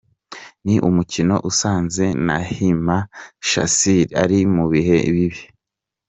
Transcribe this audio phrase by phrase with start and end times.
[0.65, 3.07] Ni umukino usanze Nahimana
[3.49, 5.43] Shassir ari mu bihe bibi.